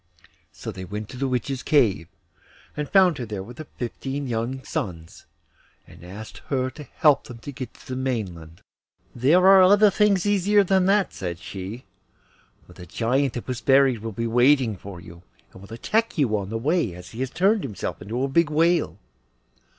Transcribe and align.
So 0.51 0.71
they 0.71 0.83
went 0.83 1.09
to 1.09 1.17
the 1.17 1.27
Witch's 1.27 1.61
cave, 1.61 2.07
and 2.75 2.89
found 2.89 3.19
her 3.19 3.25
there 3.27 3.43
with 3.43 3.59
her 3.59 3.67
fifteen 3.77 4.27
young 4.27 4.63
sons, 4.63 5.27
and 5.85 6.03
asked 6.03 6.39
her 6.47 6.71
to 6.71 6.85
help 6.95 7.25
them 7.25 7.37
to 7.37 7.51
get 7.51 7.75
to 7.75 7.87
the 7.87 7.95
mainland. 7.95 8.61
'There 9.13 9.45
are 9.45 9.61
other 9.61 9.91
things 9.91 10.25
easier 10.25 10.63
than 10.63 10.87
that,' 10.87 11.13
said 11.13 11.37
she, 11.37 11.83
'for 12.65 12.73
the 12.73 12.87
Giant 12.87 13.33
that 13.33 13.45
was 13.47 13.61
buried 13.61 13.99
will 13.99 14.11
be 14.11 14.25
waiting 14.25 14.75
for 14.75 14.99
you, 14.99 15.21
and 15.53 15.61
will 15.61 15.71
attack 15.71 16.17
you 16.17 16.35
on 16.35 16.49
the 16.49 16.57
way, 16.57 16.95
as 16.95 17.11
he 17.11 17.19
has 17.19 17.29
turned 17.29 17.61
himself 17.61 18.01
into 18.01 18.23
a 18.23 18.27
big 18.27 18.49
whale. 18.49 18.97